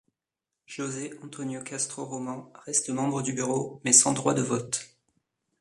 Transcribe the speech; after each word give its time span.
José 0.65 1.13
Antonio 1.23 1.61
Castro 1.61 2.05
Román 2.05 2.45
reste 2.65 2.89
membre 2.89 3.21
du 3.21 3.33
bureau 3.33 3.79
mais 3.85 3.93
sans 3.93 4.13
droit 4.13 4.33
de 4.33 4.41
vote. 4.41 4.97